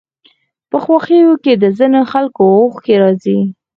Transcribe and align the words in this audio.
په 0.69 0.77
خوښيو 0.83 1.31
کې 1.43 1.53
د 1.57 1.63
ځينو 1.77 2.01
خلکو 2.11 2.43
اوښکې 2.57 2.95
راځي. 3.01 3.39